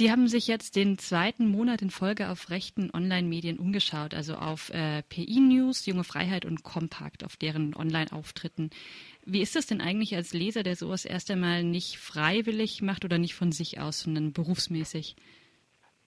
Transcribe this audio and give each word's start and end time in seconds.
Sie 0.00 0.10
haben 0.10 0.28
sich 0.28 0.48
jetzt 0.48 0.76
den 0.76 0.96
zweiten 0.96 1.46
Monat 1.46 1.82
in 1.82 1.90
Folge 1.90 2.30
auf 2.30 2.48
rechten 2.48 2.90
Online-Medien 2.90 3.58
umgeschaut, 3.58 4.14
also 4.14 4.32
auf 4.32 4.70
äh, 4.70 5.02
PI 5.10 5.40
News, 5.40 5.84
Junge 5.84 6.04
Freiheit 6.04 6.46
und 6.46 6.62
Kompakt, 6.62 7.22
auf 7.22 7.36
deren 7.36 7.74
Online-Auftritten. 7.74 8.70
Wie 9.26 9.42
ist 9.42 9.56
das 9.56 9.66
denn 9.66 9.82
eigentlich 9.82 10.16
als 10.16 10.32
Leser, 10.32 10.62
der 10.62 10.74
sowas 10.76 11.04
erst 11.04 11.30
einmal 11.30 11.64
nicht 11.64 11.98
freiwillig 11.98 12.80
macht 12.80 13.04
oder 13.04 13.18
nicht 13.18 13.34
von 13.34 13.52
sich 13.52 13.78
aus, 13.78 14.00
sondern 14.00 14.32
berufsmäßig? 14.32 15.16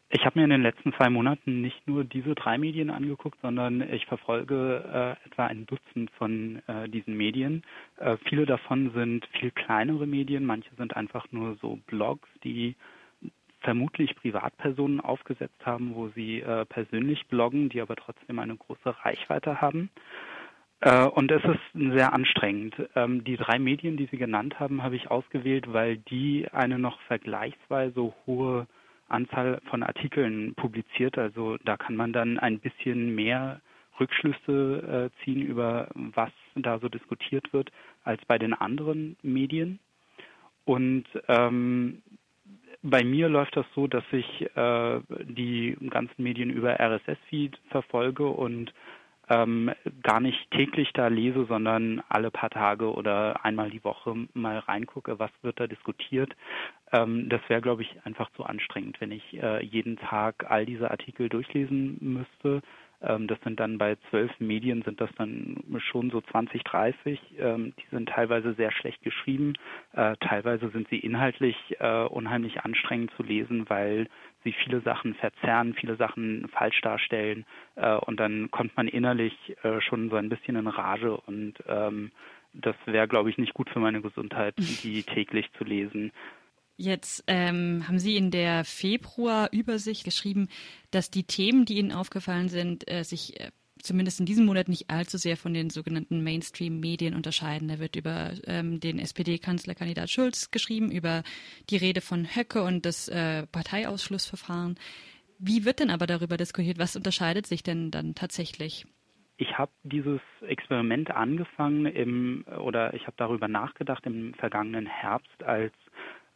Ich 0.10 0.26
habe 0.26 0.40
mir 0.40 0.46
in 0.46 0.50
den 0.50 0.64
letzten 0.64 0.92
zwei 0.94 1.12
Monaten 1.12 1.62
nicht 1.62 1.88
nur 1.88 2.04
diese 2.04 2.34
drei 2.34 2.58
Medien 2.58 2.90
angeguckt, 2.90 3.38
sondern 3.44 3.80
ich 3.94 4.08
verfolge 4.08 5.18
äh, 5.24 5.28
etwa 5.28 5.46
ein 5.46 5.68
Dutzend 5.68 6.10
von 6.18 6.64
äh, 6.66 6.90
diesen 6.90 7.16
Medien. 7.16 7.62
Äh, 7.98 8.18
viele 8.28 8.48
davon 8.48 8.92
sind 8.96 9.28
viel 9.40 9.52
kleinere 9.52 10.08
Medien, 10.08 10.48
manche 10.48 10.74
sind 10.80 10.96
einfach 10.96 11.32
nur 11.32 11.58
so 11.62 11.78
Blogs, 11.86 12.28
die 12.44 12.76
vermutlich 13.64 14.16
Privatpersonen 14.16 15.00
aufgesetzt 15.00 15.66
haben, 15.66 15.96
wo 15.96 16.10
sie 16.10 16.42
äh, 16.42 16.66
persönlich 16.66 17.28
bloggen, 17.28 17.70
die 17.70 17.82
aber 17.82 17.96
trotzdem 17.96 18.40
eine 18.40 18.56
große 18.56 18.96
Reichweite 19.04 19.62
haben. 19.62 19.90
Äh, 20.82 21.06
und 21.06 21.32
es 21.32 21.44
ist 21.44 21.94
sehr 21.96 22.14
anstrengend. 22.14 22.76
Ähm, 22.96 23.24
die 23.24 23.38
drei 23.38 23.58
Medien, 23.58 23.98
die 23.98 24.08
Sie 24.12 24.18
genannt 24.18 24.60
haben, 24.60 24.84
habe 24.84 24.96
ich 24.96 25.10
ausgewählt, 25.10 25.72
weil 25.72 25.98
die 25.98 26.48
eine 26.52 26.78
noch 26.78 27.00
vergleichsweise 27.02 28.14
hohe 28.26 28.68
Anzahl 29.08 29.62
von 29.70 29.84
Artikeln 29.84 30.56
publiziert. 30.56 31.18
Also 31.18 31.58
da 31.64 31.78
kann 31.78 31.96
man 31.96 32.12
dann 32.12 32.38
ein 32.38 32.60
bisschen 32.60 33.16
mehr 33.16 33.62
Rückschlüsse 34.00 35.12
äh, 35.12 35.24
ziehen 35.24 35.42
über 35.42 35.88
was 35.94 36.32
da 36.56 36.80
so 36.80 36.90
diskutiert 36.90 37.54
wird 37.54 37.72
als 38.04 38.24
bei 38.26 38.38
den 38.38 38.54
anderen 38.54 39.16
Medien. 39.22 39.80
Und 40.66 41.06
ähm, 41.28 42.02
bei 42.84 43.04
mir 43.04 43.30
läuft 43.30 43.56
das 43.56 43.66
so, 43.74 43.88
dass 43.88 44.04
ich 44.12 44.42
äh, 44.56 45.00
die 45.24 45.78
ganzen 45.90 46.22
Medien 46.22 46.50
über 46.50 46.80
RSS-Feed 46.80 47.58
verfolge 47.70 48.28
und 48.28 48.74
ähm, 49.30 49.72
gar 50.02 50.20
nicht 50.20 50.52
täglich 50.52 50.92
da 50.94 51.08
lese, 51.08 51.46
sondern 51.46 52.04
alle 52.10 52.30
paar 52.30 52.50
Tage 52.50 52.94
oder 52.94 53.46
einmal 53.46 53.70
die 53.70 53.84
Woche 53.84 54.28
mal 54.34 54.60
reingucke, 54.60 55.18
was 55.18 55.32
wird 55.42 55.60
da 55.62 55.68
diskutiert. 55.68 56.36
Ähm, 56.92 57.30
das 57.30 57.42
wäre, 57.48 57.62
glaube 57.62 57.84
ich, 57.84 57.96
einfach 58.04 58.30
zu 58.34 58.44
anstrengend, 58.44 59.00
wenn 59.00 59.12
ich 59.12 59.42
äh, 59.42 59.64
jeden 59.64 59.96
Tag 59.98 60.52
all 60.52 60.66
diese 60.66 60.92
Artikel 60.92 61.30
durchlesen 61.30 61.98
müsste. 62.02 62.62
Ähm, 63.04 63.28
das 63.28 63.40
sind 63.42 63.60
dann 63.60 63.78
bei 63.78 63.98
zwölf 64.10 64.32
Medien 64.40 64.82
sind 64.84 65.02
das 65.02 65.10
dann 65.18 65.64
schon 65.78 66.10
so 66.10 66.22
20, 66.22 66.64
30. 66.64 67.20
Ähm, 67.38 67.74
die 67.78 67.96
sind 67.96 68.10
teilweise 68.10 68.54
sehr 68.54 68.72
schlecht 68.72 69.02
geschrieben. 69.04 69.54
Äh, 69.94 70.16
teilweise 70.20 70.70
sind 70.70 70.88
sie 70.90 71.00
inhaltlich 71.00 71.56
äh, 71.80 72.06
unheimlich 72.06 72.62
anstrengend 72.62 73.12
zu 73.18 73.24
lesen, 73.24 73.70
weil 73.70 74.08
sie 74.44 74.54
viele 74.54 74.82
Sachen 74.82 75.14
verzerren, 75.16 75.74
viele 75.74 75.96
Sachen 75.96 76.48
falsch 76.50 76.82
darstellen. 76.82 77.46
Äh, 77.76 77.96
und 77.96 78.20
dann 78.20 78.50
kommt 78.52 78.76
man 78.78 78.88
innerlich 78.88 79.34
schon 79.80 80.10
so 80.10 80.16
ein 80.16 80.30
bisschen 80.30 80.56
in 80.56 80.68
Rage 80.68 81.16
und 81.18 81.56
ähm, 81.68 82.12
das 82.54 82.76
wäre, 82.86 83.08
glaube 83.08 83.30
ich, 83.30 83.38
nicht 83.38 83.54
gut 83.54 83.70
für 83.70 83.80
meine 83.80 84.02
Gesundheit, 84.02 84.56
die 84.84 85.04
täglich 85.04 85.52
zu 85.58 85.64
lesen. 85.64 86.12
Jetzt 86.76 87.24
ähm, 87.28 87.88
haben 87.88 88.00
Sie 88.00 88.18
in 88.18 88.32
der 88.32 88.66
Februar-Übersicht 88.66 90.04
geschrieben, 90.04 90.48
dass 90.92 91.12
die 91.12 91.24
Themen, 91.24 91.66
die 91.66 91.78
Ihnen 91.78 91.92
aufgefallen 91.92 92.50
sind, 92.50 92.90
äh, 92.90 93.04
sich 93.04 93.40
äh, 93.40 93.52
zumindest 93.84 94.20
in 94.20 94.26
diesem 94.26 94.46
Monat 94.46 94.70
nicht 94.70 94.90
allzu 94.90 95.18
sehr 95.18 95.38
von 95.38 95.54
den 95.54 95.70
sogenannten 95.70 96.24
Mainstream-Medien 96.24 97.14
unterscheiden. 97.14 97.68
Da 97.68 97.80
wird 97.80 97.96
über 97.96 98.32
ähm, 98.48 98.80
den 98.80 98.98
SPD-Kanzlerkandidat 98.98 100.10
Schulz 100.10 100.50
geschrieben, 100.50 100.92
über 100.92 101.24
die 101.70 101.78
Rede 101.78 102.02
von 102.02 102.26
Höcke 102.26 102.64
und 102.64 102.86
das 102.86 103.08
äh, 103.08 103.46
Parteiausschlussverfahren. 103.48 104.80
Wie 105.38 105.66
wird 105.66 105.80
denn 105.80 105.90
aber 105.90 106.08
darüber 106.08 106.38
diskutiert? 106.38 106.80
Was 106.80 106.96
unterscheidet 106.96 107.46
sich 107.46 107.62
denn 107.62 107.92
dann 107.92 108.16
tatsächlich? 108.16 108.86
Ich 109.38 109.58
habe 109.58 109.72
dieses 109.84 110.22
Experiment 110.42 111.12
angefangen 111.12 111.86
im 111.88 112.46
oder 112.60 112.94
ich 112.94 113.04
habe 113.04 113.16
darüber 113.18 113.48
nachgedacht 113.48 114.06
im 114.06 114.34
vergangenen 114.36 114.86
Herbst, 114.86 115.44
als 115.44 115.74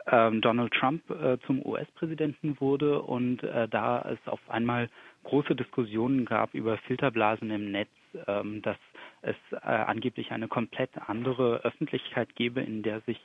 ähm, 0.10 0.42
Donald 0.42 0.74
Trump 0.74 1.10
äh, 1.10 1.38
zum 1.46 1.66
US-Präsidenten 1.66 2.60
wurde 2.60 3.02
und 3.02 3.44
äh, 3.44 3.68
da 3.68 4.02
es 4.10 4.28
auf 4.28 4.40
einmal 4.50 4.90
große 5.24 5.56
Diskussionen 5.56 6.26
gab 6.26 6.54
über 6.54 6.78
Filterblasen 6.80 7.52
im 7.52 7.72
Netz, 7.72 7.90
ähm, 8.28 8.62
dass 8.62 8.78
es 9.22 9.36
äh, 9.52 9.58
angeblich 9.66 10.32
eine 10.32 10.48
komplett 10.48 10.92
andere 11.08 11.64
Öffentlichkeit 11.64 12.36
gäbe, 12.36 12.62
in 12.62 12.84
der 12.84 13.02
sich 13.02 13.20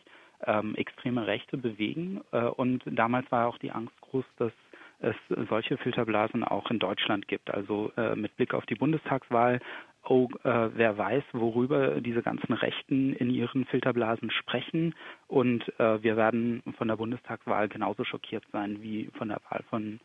ähm, 0.44 0.74
extreme 0.74 1.26
Rechte 1.26 1.56
bewegen. 1.56 2.20
Äh, 2.32 2.42
und 2.44 2.82
damals 2.86 3.30
war 3.30 3.46
auch 3.46 3.58
die 3.58 3.70
Angst 3.70 3.98
groß, 4.00 4.24
dass 4.38 4.52
es 5.02 5.16
solche 5.48 5.76
Filterblasen 5.76 6.44
auch 6.44 6.70
in 6.70 6.78
Deutschland 6.78 7.28
gibt. 7.28 7.50
Also 7.50 7.92
äh, 7.96 8.16
mit 8.16 8.36
Blick 8.36 8.54
auf 8.54 8.66
die 8.66 8.74
Bundestagswahl 8.74 9.60
oh, 10.08 10.28
äh, 10.44 10.70
wer 10.74 10.98
weiß, 10.98 11.22
worüber 11.32 12.00
diese 12.00 12.22
ganzen 12.22 12.52
Rechten 12.52 13.12
in 13.14 13.30
ihren 13.30 13.64
Filterblasen 13.66 14.30
sprechen. 14.30 14.94
Und 15.28 15.68
äh, 15.78 16.02
wir 16.02 16.16
werden 16.16 16.62
von 16.76 16.88
der 16.88 16.96
Bundestagswahl 16.96 17.68
genauso 17.68 18.04
schockiert 18.04 18.44
sein 18.52 18.82
wie 18.82 19.10
von 19.16 19.28
der 19.28 19.40
Wahl 19.48 19.62
von 19.70 20.00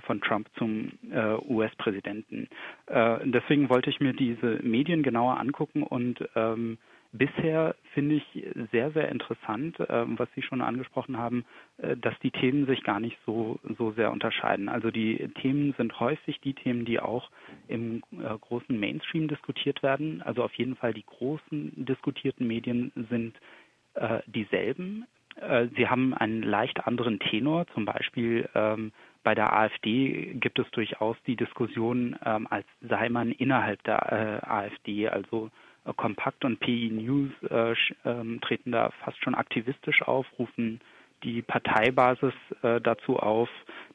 von 0.00 0.20
Trump 0.20 0.48
zum 0.56 0.92
äh, 1.10 1.34
US-Präsidenten. 1.48 2.48
Äh, 2.86 3.18
deswegen 3.24 3.68
wollte 3.68 3.90
ich 3.90 4.00
mir 4.00 4.12
diese 4.12 4.60
Medien 4.62 5.02
genauer 5.02 5.38
angucken 5.38 5.82
und 5.82 6.28
ähm, 6.34 6.78
Bisher 7.12 7.74
finde 7.94 8.16
ich 8.16 8.46
sehr, 8.70 8.90
sehr 8.90 9.08
interessant, 9.08 9.80
äh, 9.80 10.04
was 10.18 10.28
Sie 10.34 10.42
schon 10.42 10.60
angesprochen 10.60 11.16
haben, 11.16 11.46
äh, 11.78 11.96
dass 11.96 12.18
die 12.18 12.30
Themen 12.30 12.66
sich 12.66 12.82
gar 12.82 13.00
nicht 13.00 13.16
so, 13.24 13.58
so 13.78 13.92
sehr 13.92 14.12
unterscheiden. 14.12 14.68
Also 14.68 14.90
die 14.90 15.26
Themen 15.40 15.74
sind 15.78 15.98
häufig 16.00 16.38
die 16.42 16.52
Themen, 16.52 16.84
die 16.84 17.00
auch 17.00 17.30
im 17.66 18.02
äh, 18.12 18.38
großen 18.38 18.78
Mainstream 18.78 19.26
diskutiert 19.26 19.82
werden. 19.82 20.20
Also 20.20 20.42
auf 20.42 20.52
jeden 20.54 20.76
Fall 20.76 20.92
die 20.92 21.06
großen 21.06 21.72
diskutierten 21.86 22.46
Medien 22.46 22.92
sind 23.08 23.34
äh, 23.94 24.20
dieselben. 24.26 25.06
Äh, 25.40 25.68
sie 25.76 25.88
haben 25.88 26.14
einen 26.14 26.42
leicht 26.42 26.86
anderen 26.86 27.18
Tenor. 27.18 27.66
Zum 27.74 27.84
Beispiel 27.84 28.48
ähm, 28.54 28.92
bei 29.22 29.34
der 29.34 29.52
AfD 29.52 30.34
gibt 30.34 30.58
es 30.58 30.70
durchaus 30.70 31.16
die 31.26 31.36
Diskussion, 31.36 32.16
ähm, 32.24 32.46
als 32.50 32.66
sei 32.80 33.08
man 33.08 33.32
innerhalb 33.32 33.82
der 33.84 34.42
äh, 34.42 34.46
AfD, 34.46 35.08
also 35.08 35.50
äh, 35.84 35.92
Kompakt 35.94 36.44
und 36.44 36.60
PI 36.60 36.90
News 36.90 37.30
äh, 37.50 37.72
äh, 37.72 38.38
treten 38.40 38.72
da 38.72 38.90
fast 39.04 39.22
schon 39.22 39.34
aktivistisch 39.34 40.02
auf, 40.02 40.26
rufen 40.38 40.80
die 41.22 41.42
Parteibasis 41.42 42.34
äh, 42.62 42.80
dazu 42.80 43.18
auf, 43.18 43.48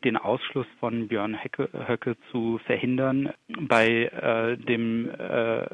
den 0.04 0.18
Ausschluss 0.18 0.68
von 0.80 1.08
Björn 1.08 1.42
Höcke, 1.42 1.70
Höcke 1.88 2.18
zu 2.32 2.60
verhindern. 2.66 3.34
Bei 3.48 3.88
äh, 3.88 4.58
dem 4.58 5.10
äh, 5.10 5.66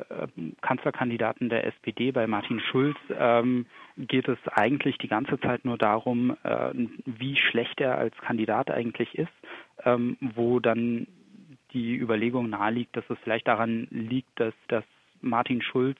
Kanzlerkandidaten 0.61 1.49
der 1.49 1.65
SPD, 1.65 2.11
bei 2.11 2.27
Martin 2.27 2.59
Schulz, 2.59 2.97
ähm, 3.17 3.65
geht 3.97 4.27
es 4.27 4.37
eigentlich 4.51 4.97
die 4.97 5.07
ganze 5.07 5.39
Zeit 5.39 5.65
nur 5.65 5.77
darum, 5.77 6.37
äh, 6.43 6.71
wie 7.05 7.35
schlecht 7.35 7.81
er 7.81 7.97
als 7.97 8.15
Kandidat 8.17 8.69
eigentlich 8.69 9.15
ist, 9.15 9.31
ähm, 9.83 10.17
wo 10.21 10.59
dann 10.59 11.07
die 11.73 11.95
Überlegung 11.95 12.49
naheliegt, 12.49 12.95
dass 12.95 13.09
es 13.09 13.17
vielleicht 13.23 13.47
daran 13.47 13.87
liegt, 13.91 14.39
dass 14.39 14.53
das 14.67 14.83
Martin 15.21 15.61
Schulz 15.61 15.97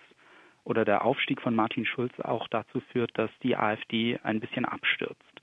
oder 0.63 0.85
der 0.85 1.03
Aufstieg 1.05 1.41
von 1.41 1.55
Martin 1.55 1.85
Schulz 1.85 2.13
auch 2.19 2.47
dazu 2.47 2.79
führt, 2.91 3.17
dass 3.17 3.31
die 3.43 3.55
AfD 3.55 4.19
ein 4.23 4.39
bisschen 4.39 4.65
abstürzt. 4.65 5.38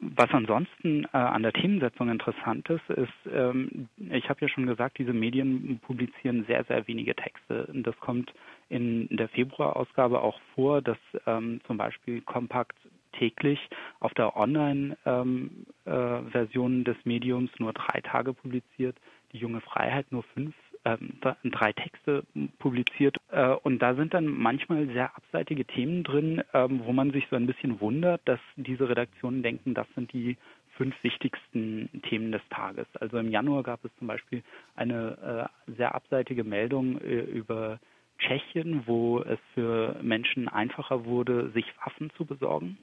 Was 0.00 0.30
ansonsten 0.30 1.06
äh, 1.06 1.16
an 1.16 1.42
der 1.42 1.52
Themensetzung 1.52 2.08
interessant 2.08 2.70
ist, 2.70 2.88
ist, 2.90 3.32
ähm, 3.32 3.88
ich 4.10 4.28
habe 4.28 4.42
ja 4.42 4.48
schon 4.48 4.66
gesagt, 4.66 4.98
diese 4.98 5.12
Medien 5.12 5.80
publizieren 5.82 6.44
sehr, 6.46 6.62
sehr 6.64 6.86
wenige 6.86 7.16
Texte. 7.16 7.68
Das 7.74 7.98
kommt 7.98 8.32
in 8.68 9.08
der 9.10 9.28
Februarausgabe 9.28 10.20
auch 10.20 10.38
vor, 10.54 10.82
dass 10.82 10.98
ähm, 11.26 11.60
zum 11.66 11.78
Beispiel 11.78 12.20
Kompakt 12.20 12.76
täglich 13.18 13.58
auf 13.98 14.14
der 14.14 14.36
Online-Version 14.36 16.72
ähm, 16.72 16.80
äh, 16.80 16.84
des 16.84 16.96
Mediums 17.04 17.50
nur 17.58 17.72
drei 17.72 18.00
Tage 18.00 18.32
publiziert, 18.32 18.94
die 19.32 19.38
junge 19.38 19.60
Freiheit 19.60 20.12
nur 20.12 20.22
fünf 20.34 20.54
drei 20.96 21.72
Texte 21.72 22.24
publiziert 22.58 23.16
äh, 23.30 23.48
und 23.48 23.80
da 23.80 23.94
sind 23.94 24.14
dann 24.14 24.26
manchmal 24.26 24.86
sehr 24.86 25.14
abseitige 25.16 25.64
Themen 25.64 26.04
drin, 26.04 26.42
ähm, 26.54 26.80
wo 26.84 26.92
man 26.92 27.10
sich 27.10 27.26
so 27.30 27.36
ein 27.36 27.46
bisschen 27.46 27.80
wundert, 27.80 28.20
dass 28.24 28.40
diese 28.56 28.88
Redaktionen 28.88 29.42
denken, 29.42 29.74
das 29.74 29.86
sind 29.94 30.12
die 30.12 30.36
fünf 30.76 30.94
wichtigsten 31.02 31.90
Themen 32.08 32.32
des 32.32 32.42
Tages. 32.50 32.86
Also 33.00 33.18
im 33.18 33.30
Januar 33.30 33.64
gab 33.64 33.84
es 33.84 33.90
zum 33.98 34.06
Beispiel 34.06 34.42
eine 34.76 35.50
äh, 35.66 35.72
sehr 35.76 35.94
abseitige 35.94 36.44
Meldung 36.44 37.00
äh, 37.00 37.20
über 37.20 37.80
Tschechien, 38.18 38.84
wo 38.86 39.20
es 39.20 39.38
für 39.54 39.96
Menschen 40.02 40.48
einfacher 40.48 41.04
wurde, 41.04 41.50
sich 41.50 41.66
Waffen 41.84 42.10
zu 42.16 42.24
besorgen. 42.24 42.78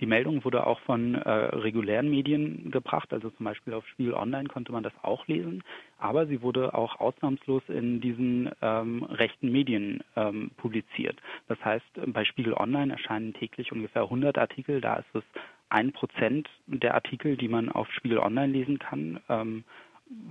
Die 0.00 0.06
Meldung 0.06 0.44
wurde 0.44 0.66
auch 0.66 0.80
von 0.80 1.14
äh, 1.14 1.30
regulären 1.30 2.08
Medien 2.08 2.70
gebracht, 2.70 3.12
also 3.12 3.28
zum 3.30 3.44
Beispiel 3.44 3.74
auf 3.74 3.86
Spiel 3.86 4.14
Online 4.14 4.48
konnte 4.48 4.72
man 4.72 4.82
das 4.82 4.94
auch 5.02 5.26
lesen, 5.26 5.62
aber 5.98 6.26
sie 6.26 6.40
wurde 6.40 6.74
auch 6.74 6.98
ausnahmslos 7.00 7.62
in 7.68 8.00
diesen 8.00 8.50
ähm, 8.62 9.02
rechten 9.04 9.52
Medien 9.52 10.02
ähm, 10.16 10.50
publiziert. 10.56 11.18
Das 11.48 11.62
heißt, 11.62 11.84
bei 12.06 12.24
Spiegel 12.24 12.54
Online 12.54 12.92
erscheinen 12.92 13.34
täglich 13.34 13.72
ungefähr 13.72 14.02
100 14.02 14.38
Artikel, 14.38 14.80
da 14.80 14.96
ist 14.96 15.14
es 15.14 15.24
ein 15.68 15.92
Prozent 15.92 16.48
der 16.66 16.94
Artikel, 16.94 17.36
die 17.36 17.48
man 17.48 17.68
auf 17.68 17.90
Spiegel 17.92 18.18
Online 18.18 18.52
lesen 18.52 18.78
kann, 18.78 19.20
ähm, 19.28 19.64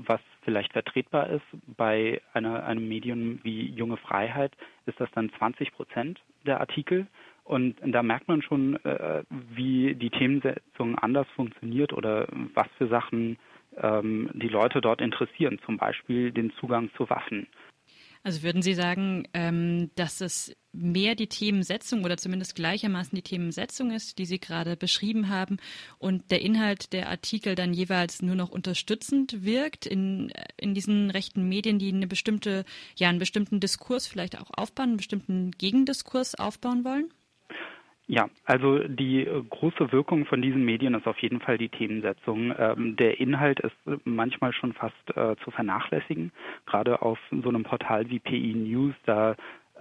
was 0.06 0.19
vielleicht 0.42 0.74
vertretbar 0.74 1.30
ist. 1.30 1.45
Bei 1.77 2.22
einer, 2.33 2.65
einem 2.65 2.88
Medium 2.88 3.39
wie 3.44 3.68
Junge 3.68 3.98
Freiheit 3.98 4.51
ist 4.86 5.00
das 5.00 5.10
dann 5.12 5.31
20 5.38 5.72
Prozent 5.72 6.19
der 6.45 6.60
Artikel. 6.60 7.07
Und 7.50 7.78
da 7.84 8.04
merkt 8.04 8.28
man 8.28 8.44
schon, 8.44 8.75
äh, 8.86 9.24
wie 9.56 9.96
die 9.96 10.12
Themensetzung 10.12 11.00
anders 11.00 11.25
funktioniert 11.36 11.94
oder 11.94 12.28
was 12.54 12.68
für 12.78 12.88
Sachen 12.90 13.40
ähm, 13.75 14.30
die 14.36 14.50
Leute 14.50 14.81
dort 14.81 15.01
interessieren, 15.01 15.57
zum 15.66 15.78
Beispiel 15.78 16.31
den 16.31 16.54
Zugang 16.60 16.92
zu 16.96 17.10
Waffen. 17.10 17.48
Also 18.22 18.44
würden 18.44 18.62
Sie 18.62 18.75
sagen, 18.75 19.28
ähm, 19.34 19.90
dass 19.96 20.22
es 20.22 20.56
mehr 20.74 21.16
die 21.16 21.25
Themensetzung 21.25 22.04
oder 22.04 22.18
zumindest 22.18 22.54
gleichermaßen 22.54 23.16
die 23.16 23.24
Themensetzung 23.24 23.90
ist, 23.90 24.19
die 24.19 24.25
Sie 24.25 24.40
gerade 24.40 24.78
beschrieben 24.78 25.30
haben, 25.30 25.57
und 25.98 26.30
der 26.30 26.44
Inhalt 26.44 26.94
der 26.94 27.10
Artikel 27.10 27.56
dann 27.56 27.74
jeweils 27.74 28.22
nur 28.22 28.36
noch 28.36 28.50
unterstützend 28.50 29.44
wirkt 29.44 29.88
in, 29.88 30.31
in 30.56 30.75
diesen 30.75 31.10
rechten 31.10 31.50
Medien, 31.50 31.80
die 31.80 31.92
eine 31.92 32.06
bestimmte, 32.06 32.63
ja, 32.96 33.10
einen 33.10 33.18
bestimmten 33.18 33.60
Diskurs 33.60 34.06
vielleicht 34.06 34.40
auch 34.40 34.51
aufbauen, 34.56 34.90
einen 34.90 34.98
bestimmten 34.98 35.50
Gegendiskurs 35.50 36.36
aufbauen 36.36 36.86
wollen? 36.86 37.12
Ja, 38.11 38.27
also 38.45 38.79
die 38.79 39.27
äh, 39.27 39.44
große 39.51 39.91
Wirkung 39.91 40.25
von 40.25 40.41
diesen 40.41 40.65
Medien 40.65 40.95
ist 40.95 41.06
auf 41.06 41.19
jeden 41.19 41.39
Fall 41.41 41.59
die 41.59 41.69
Themensetzung. 41.69 42.51
Ähm, 42.57 42.95
der 42.95 43.19
Inhalt 43.19 43.59
ist 43.59 43.75
manchmal 44.03 44.51
schon 44.51 44.73
fast 44.73 44.95
äh, 45.15 45.35
zu 45.44 45.51
vernachlässigen. 45.51 46.31
Gerade 46.65 47.03
auf 47.03 47.19
so 47.29 47.50
einem 47.50 47.61
Portal 47.61 48.09
wie 48.09 48.17
PI 48.17 48.56
News, 48.56 48.95
da 49.06 49.35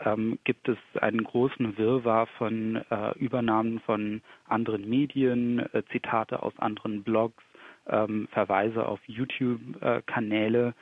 ähm, 0.04 0.38
gibt 0.44 0.68
es 0.68 0.76
einen 1.00 1.24
großen 1.24 1.78
Wirrwarr 1.78 2.26
von 2.36 2.76
äh, 2.90 3.18
Übernahmen 3.18 3.80
von 3.80 4.20
anderen 4.46 4.86
Medien, 4.86 5.60
äh, 5.72 5.82
Zitate 5.90 6.42
aus 6.42 6.52
anderen 6.58 7.02
Blogs, 7.04 7.42
ähm, 7.86 8.28
Verweise 8.32 8.86
auf 8.86 9.00
YouTube-Kanäle. 9.06 10.74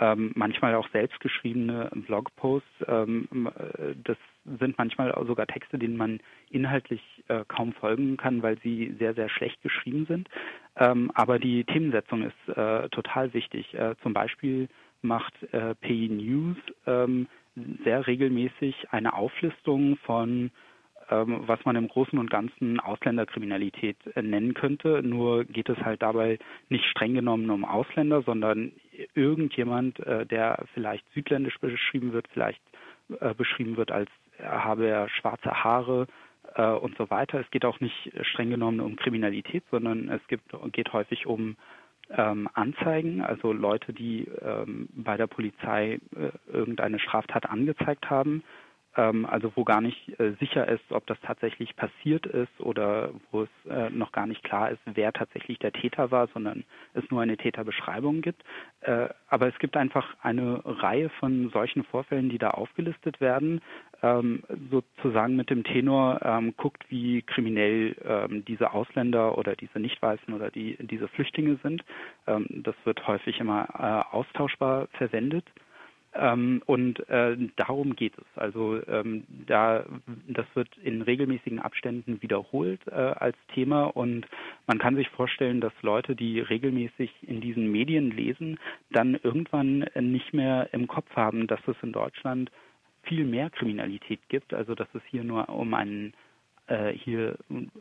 Ähm, 0.00 0.32
manchmal 0.34 0.74
auch 0.74 0.88
selbstgeschriebene 0.90 1.90
Blogposts. 2.06 2.68
Ähm, 2.86 3.50
äh, 3.54 3.94
das 4.02 4.16
sind 4.58 4.78
manchmal 4.78 5.14
sogar 5.26 5.46
Texte, 5.46 5.78
denen 5.78 5.96
man 5.96 6.20
inhaltlich 6.50 7.02
äh, 7.28 7.44
kaum 7.46 7.72
folgen 7.74 8.16
kann, 8.16 8.42
weil 8.42 8.58
sie 8.60 8.94
sehr, 8.98 9.14
sehr 9.14 9.28
schlecht 9.28 9.60
geschrieben 9.62 10.06
sind. 10.06 10.28
Ähm, 10.76 11.10
aber 11.14 11.38
die 11.38 11.64
Themensetzung 11.64 12.22
ist 12.22 12.56
äh, 12.56 12.88
total 12.88 13.34
wichtig. 13.34 13.74
Äh, 13.74 13.94
zum 14.02 14.14
Beispiel 14.14 14.68
macht 15.02 15.34
äh, 15.52 15.74
PI 15.74 16.08
News 16.08 16.56
ähm, 16.86 17.26
sehr 17.84 18.06
regelmäßig 18.06 18.92
eine 18.92 19.12
Auflistung 19.12 19.96
von 19.98 20.50
ähm, 21.10 21.42
was 21.46 21.64
man 21.64 21.76
im 21.76 21.88
Großen 21.88 22.18
und 22.18 22.30
Ganzen 22.30 22.80
Ausländerkriminalität 22.80 23.96
äh, 24.14 24.22
nennen 24.22 24.54
könnte. 24.54 25.02
Nur 25.02 25.44
geht 25.44 25.68
es 25.68 25.78
halt 25.78 26.02
dabei 26.02 26.38
nicht 26.68 26.84
streng 26.86 27.14
genommen 27.14 27.50
um 27.50 27.64
Ausländer, 27.64 28.22
sondern 28.22 28.72
irgendjemand, 29.14 29.98
äh, 30.00 30.26
der 30.26 30.64
vielleicht 30.74 31.04
südländisch 31.14 31.58
beschrieben 31.58 32.12
wird, 32.12 32.28
vielleicht 32.32 32.62
äh, 33.20 33.34
beschrieben 33.34 33.76
wird 33.76 33.90
als 33.90 34.08
habe 34.42 34.86
er 34.86 35.08
schwarze 35.08 35.64
Haare 35.64 36.06
äh, 36.54 36.66
und 36.66 36.96
so 36.96 37.10
weiter. 37.10 37.40
Es 37.40 37.50
geht 37.50 37.64
auch 37.64 37.80
nicht 37.80 38.12
streng 38.22 38.50
genommen 38.50 38.80
um 38.80 38.96
Kriminalität, 38.96 39.64
sondern 39.70 40.08
es 40.08 40.26
gibt, 40.28 40.54
geht 40.72 40.92
häufig 40.92 41.26
um 41.26 41.56
ähm, 42.10 42.48
Anzeigen, 42.54 43.22
also 43.22 43.52
Leute, 43.52 43.92
die 43.92 44.28
ähm, 44.42 44.88
bei 44.92 45.16
der 45.16 45.26
Polizei 45.26 46.00
äh, 46.16 46.52
irgendeine 46.52 46.98
Straftat 46.98 47.48
angezeigt 47.48 48.10
haben 48.10 48.42
also 48.94 49.52
wo 49.54 49.64
gar 49.64 49.80
nicht 49.80 50.20
äh, 50.20 50.32
sicher 50.38 50.68
ist, 50.68 50.90
ob 50.90 51.06
das 51.06 51.18
tatsächlich 51.22 51.74
passiert 51.76 52.26
ist 52.26 52.60
oder 52.60 53.10
wo 53.30 53.42
es 53.42 53.70
äh, 53.70 53.90
noch 53.90 54.12
gar 54.12 54.26
nicht 54.26 54.42
klar 54.44 54.70
ist, 54.70 54.80
wer 54.84 55.12
tatsächlich 55.12 55.58
der 55.58 55.72
Täter 55.72 56.10
war, 56.10 56.28
sondern 56.28 56.64
es 56.94 57.02
nur 57.10 57.22
eine 57.22 57.36
Täterbeschreibung 57.36 58.20
gibt. 58.20 58.42
Äh, 58.82 59.08
aber 59.28 59.48
es 59.48 59.58
gibt 59.58 59.76
einfach 59.76 60.14
eine 60.22 60.60
Reihe 60.64 61.08
von 61.08 61.50
solchen 61.50 61.84
Vorfällen, 61.84 62.28
die 62.28 62.38
da 62.38 62.50
aufgelistet 62.50 63.20
werden, 63.20 63.62
ähm, 64.02 64.42
sozusagen 64.70 65.36
mit 65.36 65.48
dem 65.48 65.64
Tenor, 65.64 66.20
ähm, 66.22 66.54
guckt, 66.56 66.84
wie 66.88 67.22
kriminell 67.22 67.96
ähm, 68.04 68.44
diese 68.44 68.72
Ausländer 68.72 69.38
oder 69.38 69.56
diese 69.56 69.78
Nicht-Weißen 69.78 70.34
oder 70.34 70.50
die, 70.50 70.76
diese 70.80 71.08
Flüchtlinge 71.08 71.58
sind. 71.62 71.84
Ähm, 72.26 72.46
das 72.50 72.74
wird 72.84 73.06
häufig 73.06 73.40
immer 73.40 73.68
äh, 73.78 74.14
austauschbar 74.14 74.88
verwendet. 74.92 75.44
Ähm, 76.14 76.62
und 76.66 77.08
äh, 77.08 77.36
darum 77.56 77.96
geht 77.96 78.18
es. 78.18 78.24
Also 78.36 78.80
ähm, 78.86 79.24
da 79.46 79.84
das 80.28 80.46
wird 80.54 80.68
in 80.78 81.02
regelmäßigen 81.02 81.58
Abständen 81.58 82.20
wiederholt 82.20 82.80
äh, 82.86 82.92
als 82.92 83.36
Thema 83.54 83.84
und 83.84 84.26
man 84.66 84.78
kann 84.78 84.96
sich 84.96 85.08
vorstellen, 85.10 85.60
dass 85.60 85.72
Leute, 85.80 86.14
die 86.14 86.40
regelmäßig 86.40 87.10
in 87.22 87.40
diesen 87.40 87.70
Medien 87.72 88.10
lesen, 88.10 88.58
dann 88.90 89.18
irgendwann 89.22 89.86
nicht 90.00 90.34
mehr 90.34 90.68
im 90.72 90.86
Kopf 90.86 91.08
haben, 91.16 91.46
dass 91.46 91.60
es 91.66 91.76
in 91.82 91.92
Deutschland 91.92 92.50
viel 93.04 93.24
mehr 93.24 93.50
Kriminalität 93.50 94.20
gibt, 94.28 94.54
also 94.54 94.74
dass 94.74 94.88
es 94.94 95.02
hier 95.10 95.24
nur 95.24 95.48
um 95.48 95.74
einen 95.74 96.12
hier 96.94 97.36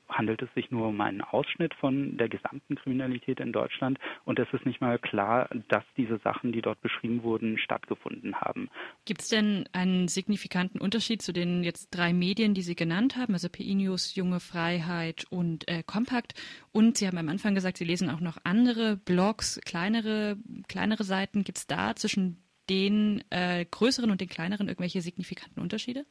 handelt 0.10 0.42
es 0.42 0.54
sich 0.54 0.72
nur 0.72 0.88
um 0.88 1.02
einen 1.02 1.22
Ausschnitt 1.22 1.74
von 1.76 2.18
der 2.18 2.30
gesamten 2.30 2.76
Kriminalität 2.76 3.40
in 3.40 3.52
Deutschland 3.52 4.00
und 4.26 4.40
es 4.40 4.48
ist 4.54 4.66
nicht 4.66 4.82
mal 4.82 5.00
klar, 5.00 5.50
dass 5.68 5.84
diese 5.98 6.18
Sachen, 6.20 6.52
die 6.52 6.62
dort 6.62 6.82
beschrieben 6.82 7.24
wurden, 7.24 7.58
stattgefunden 7.58 8.36
haben. 8.36 8.70
Gibt 9.06 9.22
es 9.22 9.30
denn 9.30 9.68
einen 9.74 10.08
signifikanten 10.08 10.80
Unterschied 10.80 11.22
zu 11.22 11.34
den 11.34 11.64
jetzt 11.64 11.90
drei 11.92 12.14
Medien, 12.14 12.54
die 12.54 12.62
Sie 12.62 12.76
genannt 12.76 13.16
haben, 13.18 13.34
also 13.34 13.50
PI 13.50 13.76
News, 13.76 14.16
Junge 14.16 14.40
Freiheit 14.40 15.26
und 15.30 15.68
äh, 15.68 15.84
Kompakt? 15.84 16.34
Und 16.72 16.98
Sie 16.98 17.08
haben 17.08 17.18
am 17.18 17.30
Anfang 17.30 17.56
gesagt, 17.56 17.78
Sie 17.78 17.86
lesen 17.86 18.10
auch 18.10 18.20
noch 18.20 18.38
andere 18.44 18.98
Blogs, 18.98 19.60
kleinere, 19.66 20.38
kleinere 20.68 21.04
Seiten. 21.04 21.44
Gibt 21.44 21.58
es 21.58 21.68
da 21.68 21.96
zwischen 21.96 22.44
den 22.70 23.24
äh, 23.30 23.66
größeren 23.66 24.12
und 24.12 24.22
den 24.22 24.30
kleineren 24.30 24.68
irgendwelche 24.68 25.02
signifikanten 25.02 25.62
Unterschiede? 25.62 26.06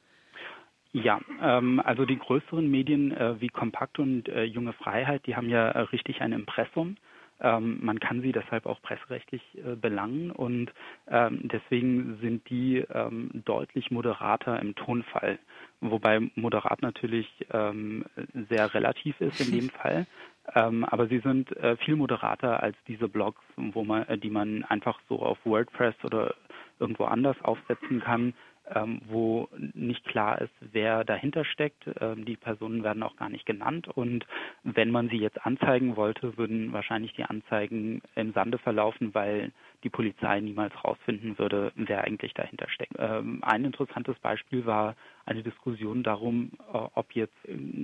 Ja, 0.93 1.21
ähm, 1.41 1.81
also 1.85 2.05
die 2.05 2.19
größeren 2.19 2.69
Medien 2.69 3.13
äh, 3.13 3.41
wie 3.41 3.49
Kompakt 3.49 3.99
und 3.99 4.29
äh, 4.29 4.45
Junge 4.45 4.73
Freiheit, 4.73 5.27
die 5.27 5.37
haben 5.37 5.49
ja 5.49 5.71
äh, 5.71 5.81
richtig 5.81 6.21
ein 6.21 6.33
Impressum. 6.33 6.97
Ähm, 7.43 7.79
man 7.81 8.01
kann 8.01 8.21
sie 8.21 8.33
deshalb 8.33 8.67
auch 8.67 8.83
presserechtlich 8.83 9.43
äh, 9.55 9.77
belangen 9.77 10.31
und 10.31 10.73
ähm, 11.09 11.41
deswegen 11.45 12.19
sind 12.21 12.49
die 12.51 12.85
ähm, 12.93 13.31
deutlich 13.47 13.91
moderater 13.91 14.61
im 14.61 14.75
Tonfall, 14.75 15.39
wobei 15.81 16.21
moderat 16.35 16.83
natürlich 16.83 17.29
ähm, 17.53 18.05
sehr 18.51 18.75
relativ 18.75 19.19
ist 19.21 19.41
in 19.41 19.53
dem 19.53 19.71
Fall. 19.83 20.07
Ähm, 20.55 20.85
aber 20.85 21.07
sie 21.07 21.21
sind 21.21 21.57
äh, 21.57 21.77
viel 21.79 21.97
moderater 21.97 22.63
als 22.63 22.77
diese 22.89 23.09
Blogs, 23.09 23.41
wo 23.57 23.85
man, 23.85 24.07
äh, 24.09 24.19
die 24.19 24.31
man 24.31 24.65
einfach 24.65 24.99
so 25.09 25.21
auf 25.21 25.39
WordPress 25.45 25.95
oder 26.03 26.35
irgendwo 26.81 27.05
anders 27.05 27.37
aufsetzen 27.43 28.01
kann 28.01 28.35
ähm, 28.75 29.01
wo 29.09 29.49
nicht 29.75 30.05
klar 30.05 30.41
ist, 30.41 30.53
wer 30.61 31.05
dahinter 31.05 31.45
steckt. 31.45 31.85
Ähm, 32.01 32.25
die 32.25 32.37
Personen 32.37 32.85
werden 32.85 33.03
auch 33.03 33.17
gar 33.17 33.29
nicht 33.29 33.47
genannt. 33.47 33.89
Und 33.89 34.27
wenn 34.63 34.91
man 34.91 35.09
sie 35.09 35.19
jetzt 35.19 35.45
anzeigen 35.45 35.97
wollte, 35.97 36.37
würden 36.37 36.73
wahrscheinlich 36.73 37.13
die 37.15 37.25
Anzeigen 37.25 38.03
im 38.15 38.33
Sande 38.33 38.59
verlaufen, 38.59 39.15
weil 39.15 39.53
die 39.83 39.91
Polizei 39.91 40.41
niemals 40.41 40.75
herausfinden 40.75 41.39
würde, 41.39 41.73
wer 41.75 42.05
eigentlich 42.05 42.35
dahinter 42.35 42.69
steckt. 42.69 42.95
Ähm, 42.99 43.41
ein 43.43 43.65
interessantes 43.65 44.19
Beispiel 44.19 44.67
war 44.67 44.95
eine 45.27 45.43
Diskussion 45.43 46.03
darum, 46.03 46.53
äh, 46.73 46.79
ob 46.95 47.13
jetzt 47.13 47.37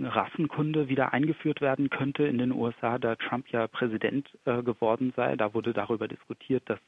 Rassenkunde 0.03 0.89
wieder 0.89 1.13
eingeführt 1.13 1.61
werden 1.61 1.91
könnte 1.91 2.25
in 2.25 2.39
den 2.39 2.53
USA, 2.53 2.99
da 2.99 3.17
Trump 3.17 3.49
ja 3.49 3.67
Präsident 3.67 4.29
äh, 4.45 4.63
geworden 4.63 5.13
sei. 5.17 5.37
Da 5.37 5.55
wurde 5.55 5.73
darüber 5.73 6.07
diskutiert, 6.07 6.63
dass 6.67 6.79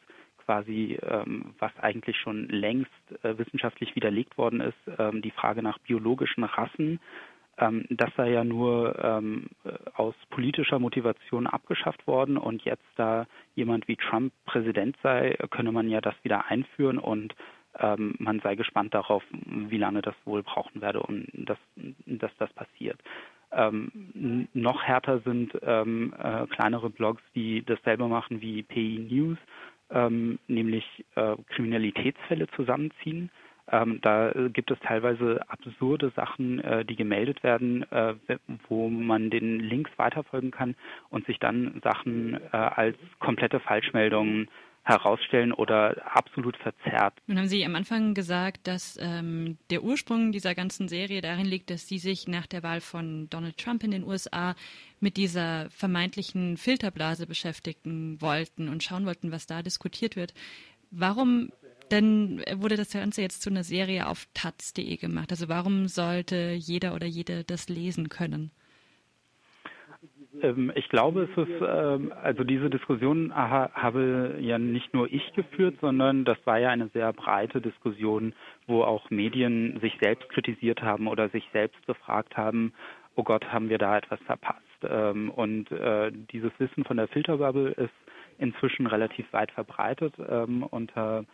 quasi, 0.49 0.99
ähm, 1.03 1.55
was 1.59 1.73
eigentlich 1.79 2.17
schon 2.17 2.49
längst 2.49 2.91
äh, 3.23 3.37
wissenschaftlich 3.37 3.95
widerlegt 3.95 4.39
worden 4.39 4.63
ist, 4.63 4.79
ähm, 4.99 5.21
die 5.21 5.31
Frage 5.31 5.63
nach 5.63 5.79
biologischen 5.81 6.43
Rassen. 6.43 7.01
Ähm, 7.59 7.85
das 7.91 8.09
sei 8.17 8.31
ja 8.31 8.45
nur 8.45 8.99
ähm, 9.05 9.51
aus 9.95 10.15
politischer 10.31 10.79
Motivation 10.79 11.47
abgeschafft 11.47 12.07
worden 12.07 12.39
und 12.39 12.63
jetzt, 12.63 12.87
da 12.97 13.27
jemand 13.57 13.89
wie 13.89 13.97
Trump 13.97 14.33
Präsident 14.47 14.97
sei, 15.03 15.37
könne 15.51 15.71
man 15.71 15.87
ja 15.91 16.01
das 16.01 16.15
wieder 16.23 16.47
einführen 16.47 16.99
und 16.99 17.35
ähm, 17.79 18.15
man 18.19 18.41
sei 18.41 18.55
gespannt 18.55 18.95
darauf, 18.95 19.23
wie 19.31 19.77
lange 19.77 20.01
das 20.01 20.15
wohl 20.25 20.43
brauchen 20.43 20.81
werde, 20.81 21.01
um 21.01 21.27
das, 21.35 21.59
dass 22.07 22.35
das 22.39 22.51
passiert. 22.55 22.99
Ähm, 23.53 24.49
noch 24.55 24.83
härter 24.83 25.21
sind 25.21 25.53
ähm, 25.63 26.15
äh, 26.19 26.47
kleinere 26.47 26.89
Blogs, 26.89 27.23
die 27.35 27.63
dasselbe 27.67 28.09
machen 28.09 28.41
wie 28.41 28.63
PI 28.63 29.07
News, 29.11 29.39
ähm, 29.91 30.39
nämlich 30.49 31.05
äh, 31.15 31.37
Kriminalitätsfälle 31.49 32.49
zusammenziehen. 32.57 33.31
Ähm, 33.71 34.01
da 34.01 34.33
gibt 34.53 34.71
es 34.71 34.79
teilweise 34.81 35.41
absurde 35.49 36.11
Sachen, 36.17 36.61
äh, 36.61 36.85
die 36.85 36.97
gemeldet 36.97 37.43
werden, 37.43 37.85
äh, 37.93 38.15
wo 38.69 38.89
man 38.89 39.31
den 39.31 39.61
Links 39.61 39.91
weiterfolgen 39.97 40.51
kann 40.51 40.75
und 41.11 41.27
sich 41.27 41.39
dann 41.39 41.81
Sachen 41.85 42.35
äh, 42.53 42.57
als 42.57 42.97
komplette 43.19 43.61
Falschmeldungen 43.61 44.49
herausstellen 44.89 45.53
oder 45.53 46.17
absolut 46.17 46.57
verzerrt. 46.57 47.15
Nun 47.27 47.39
haben 47.39 47.49
Sie 47.49 47.65
am 47.65 47.75
Anfang 47.75 48.15
gesagt, 48.15 48.67
dass 48.67 48.99
ähm, 49.01 49.59
der 49.71 49.85
Ursprung 49.85 50.33
dieser 50.33 50.55
ganzen 50.55 50.89
Serie 50.89 51.21
darin 51.21 51.47
liegt, 51.47 51.71
dass 51.71 51.87
Sie 51.87 51.99
sich 51.99 52.27
nach 52.27 52.47
der 52.47 52.63
Wahl 52.63 52.81
von 52.81 53.29
Donald 53.29 53.59
Trump 53.59 53.85
in 53.85 53.91
den 53.91 54.05
USA 54.05 54.55
mit 55.01 55.17
dieser 55.17 55.69
vermeintlichen 55.71 56.57
Filterblase 56.57 57.27
beschäftigen 57.27 58.21
wollten 58.21 58.69
und 58.69 58.83
schauen 58.83 59.05
wollten, 59.05 59.31
was 59.31 59.47
da 59.47 59.63
diskutiert 59.63 60.17
wird. 60.17 60.33
Warum 60.91 61.53
denn 61.91 62.43
wurde 62.57 62.77
das 62.77 62.91
Ganze 62.91 63.23
jetzt 63.23 63.43
zu 63.43 63.51
einer 63.51 63.65
Serie 63.65 64.07
auf 64.07 64.27
taz.de 64.35 64.97
gemacht? 64.97 65.31
Also 65.31 65.49
warum 65.49 65.89
sollte 65.89 66.53
jeder 66.59 66.95
oder 66.95 67.07
jede 67.07 67.45
das 67.45 67.69
lesen 67.69 68.09
können? 68.09 68.51
Ähm, 70.43 70.73
ich 70.75 70.89
glaube, 70.89 71.29
es 71.31 71.49
ist, 71.49 71.63
ähm, 71.67 72.13
also 72.23 72.45
diese 72.45 72.71
Diskussion 72.71 73.35
habe 73.35 74.37
ja 74.41 74.59
nicht 74.59 74.95
nur 74.95 75.13
ich 75.13 75.33
geführt, 75.35 75.77
sondern 75.81 76.25
das 76.25 76.39
war 76.45 76.59
ja 76.59 76.71
eine 76.71 76.89
sehr 76.89 77.13
breite 77.13 77.61
Diskussion, 77.61 78.35
wo 78.67 78.83
auch 78.83 79.11
Medien 79.11 79.79
sich 79.81 79.97
selbst 80.01 80.29
kritisiert 80.31 80.83
haben 80.83 81.07
oder 81.07 81.29
sich 81.31 81.49
selbst 81.53 81.85
befragt 81.87 82.37
haben, 82.37 82.73
oh 83.17 83.23
Gott, 83.23 83.53
haben 83.53 83.69
wir 83.69 83.79
da 83.79 83.97
etwas 83.99 84.21
verpasst? 84.21 84.63
Ähm, 84.83 85.31
und 85.31 85.71
äh, 85.73 86.13
dieses 86.33 86.53
Wissen 86.59 86.85
von 86.85 86.97
der 86.97 87.09
Filterbubble 87.09 87.71
ist 87.73 87.95
inzwischen 88.39 88.87
relativ 88.87 89.33
weit 89.33 89.51
verbreitet 89.51 90.17
unter 90.17 91.25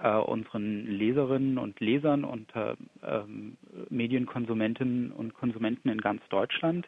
äh, 0.00 0.16
unseren 0.16 0.86
Leserinnen 0.86 1.58
und 1.58 1.80
Lesern, 1.80 2.22
unter 2.22 2.76
Medienkonsumentinnen 3.90 5.10
und 5.10 5.34
Konsumenten 5.34 5.88
in 5.88 6.00
ganz 6.00 6.22
Deutschland 6.28 6.86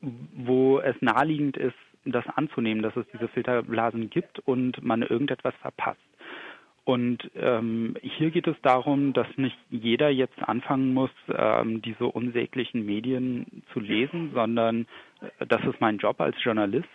wo 0.00 0.80
es 0.80 0.96
naheliegend 1.00 1.56
ist, 1.56 1.74
das 2.04 2.24
anzunehmen, 2.36 2.82
dass 2.82 2.96
es 2.96 3.06
diese 3.12 3.28
Filterblasen 3.28 4.10
gibt 4.10 4.38
und 4.40 4.82
man 4.82 5.02
irgendetwas 5.02 5.54
verpasst. 5.60 6.00
Und 6.86 7.18
ähm, 7.34 7.96
hier 8.00 8.30
geht 8.30 8.46
es 8.46 8.54
darum, 8.62 9.12
dass 9.12 9.26
nicht 9.36 9.58
jeder 9.70 10.08
jetzt 10.08 10.40
anfangen 10.40 10.94
muss, 10.94 11.10
ähm, 11.36 11.82
diese 11.82 12.04
unsäglichen 12.04 12.86
Medien 12.86 13.64
zu 13.72 13.80
lesen, 13.80 14.30
sondern 14.32 14.86
äh, 15.20 15.46
das 15.46 15.64
ist 15.64 15.80
mein 15.80 15.98
Job 15.98 16.20
als 16.20 16.36
Journalist, 16.44 16.88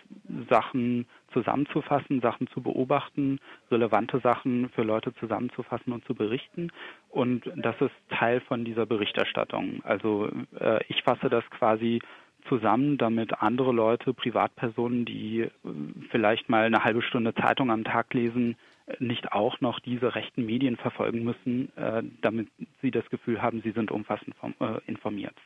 Sachen 0.48 1.04
zusammenzufassen, 1.34 2.22
Sachen 2.22 2.46
zu 2.46 2.62
beobachten, 2.62 3.38
relevante 3.70 4.20
Sachen 4.20 4.70
für 4.70 4.82
Leute 4.82 5.12
zusammenzufassen 5.16 5.92
und 5.92 6.06
zu 6.06 6.14
berichten. 6.14 6.72
Und 7.10 7.42
das 7.54 7.78
ist 7.82 7.92
Teil 8.08 8.40
von 8.40 8.64
dieser 8.64 8.86
Berichterstattung. 8.86 9.82
Also 9.84 10.30
äh, 10.58 10.80
ich 10.88 11.02
fasse 11.02 11.28
das 11.28 11.44
quasi 11.50 12.00
zusammen, 12.48 12.96
damit 12.96 13.42
andere 13.42 13.72
Leute, 13.72 14.14
Privatpersonen, 14.14 15.04
die 15.04 15.40
äh, 15.40 15.50
vielleicht 16.10 16.48
mal 16.48 16.64
eine 16.64 16.82
halbe 16.82 17.02
Stunde 17.02 17.34
Zeitung 17.34 17.70
am 17.70 17.84
Tag 17.84 18.14
lesen, 18.14 18.56
nicht 19.00 19.32
auch 19.32 19.60
noch 19.60 19.80
diese 19.80 20.14
rechten 20.14 20.44
Medien 20.46 20.76
verfolgen 20.76 21.22
müssen, 21.22 21.74
äh, 21.76 22.02
damit 22.20 22.48
sie 22.80 22.90
das 22.90 23.08
Gefühl 23.10 23.42
haben, 23.42 23.62
sie 23.62 23.72
sind 23.72 23.90
umfassend 23.90 24.34
äh, 24.60 24.78
informiert. 24.86 25.34